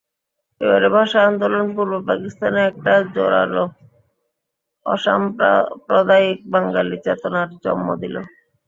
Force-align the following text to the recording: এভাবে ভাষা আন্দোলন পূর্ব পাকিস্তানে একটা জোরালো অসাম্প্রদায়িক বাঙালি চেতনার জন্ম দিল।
এভাবে 0.61 0.87
ভাষা 0.95 1.19
আন্দোলন 1.29 1.65
পূর্ব 1.75 1.93
পাকিস্তানে 2.07 2.59
একটা 2.69 2.93
জোরালো 3.13 3.63
অসাম্প্রদায়িক 4.85 6.39
বাঙালি 6.53 6.97
চেতনার 7.05 7.49
জন্ম 7.63 7.87
দিল। 8.01 8.15